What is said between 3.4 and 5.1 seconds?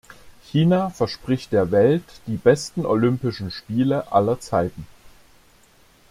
Spiele aller Zeiten.